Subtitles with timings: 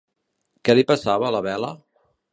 [0.69, 1.73] Què li passava a la vela?